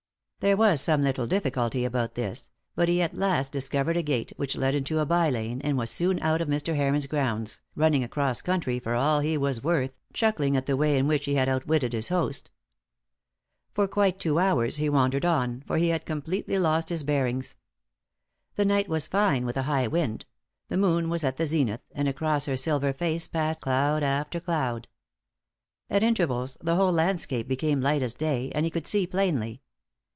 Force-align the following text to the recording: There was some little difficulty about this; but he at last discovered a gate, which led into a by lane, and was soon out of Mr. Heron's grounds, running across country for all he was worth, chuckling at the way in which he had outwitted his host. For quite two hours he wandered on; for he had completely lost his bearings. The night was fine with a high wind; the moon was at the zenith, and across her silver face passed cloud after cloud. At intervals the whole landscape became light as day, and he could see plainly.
There 0.41 0.57
was 0.57 0.81
some 0.81 1.03
little 1.03 1.27
difficulty 1.27 1.85
about 1.85 2.15
this; 2.15 2.49
but 2.73 2.89
he 2.89 2.99
at 3.03 3.13
last 3.13 3.51
discovered 3.51 3.95
a 3.95 4.01
gate, 4.01 4.33
which 4.37 4.55
led 4.55 4.73
into 4.73 4.97
a 4.97 5.05
by 5.05 5.29
lane, 5.29 5.61
and 5.63 5.77
was 5.77 5.91
soon 5.91 6.19
out 6.23 6.41
of 6.41 6.47
Mr. 6.47 6.75
Heron's 6.75 7.05
grounds, 7.05 7.61
running 7.75 8.03
across 8.03 8.41
country 8.41 8.79
for 8.79 8.95
all 8.95 9.19
he 9.19 9.37
was 9.37 9.61
worth, 9.63 9.93
chuckling 10.13 10.57
at 10.57 10.65
the 10.65 10.75
way 10.75 10.97
in 10.97 11.05
which 11.07 11.25
he 11.25 11.35
had 11.35 11.47
outwitted 11.47 11.93
his 11.93 12.07
host. 12.07 12.49
For 13.75 13.87
quite 13.87 14.19
two 14.19 14.39
hours 14.39 14.77
he 14.77 14.89
wandered 14.89 15.25
on; 15.25 15.61
for 15.67 15.77
he 15.77 15.89
had 15.89 16.07
completely 16.07 16.57
lost 16.57 16.89
his 16.89 17.03
bearings. 17.03 17.53
The 18.55 18.65
night 18.65 18.89
was 18.89 19.05
fine 19.05 19.45
with 19.45 19.57
a 19.57 19.61
high 19.69 19.85
wind; 19.85 20.25
the 20.69 20.75
moon 20.77 21.07
was 21.09 21.23
at 21.23 21.37
the 21.37 21.45
zenith, 21.45 21.81
and 21.91 22.07
across 22.07 22.47
her 22.47 22.57
silver 22.57 22.93
face 22.93 23.27
passed 23.27 23.61
cloud 23.61 24.01
after 24.01 24.39
cloud. 24.39 24.87
At 25.87 26.01
intervals 26.01 26.57
the 26.63 26.77
whole 26.77 26.91
landscape 26.91 27.47
became 27.47 27.79
light 27.79 28.01
as 28.01 28.15
day, 28.15 28.51
and 28.55 28.65
he 28.65 28.71
could 28.71 28.87
see 28.87 29.05
plainly. 29.05 29.61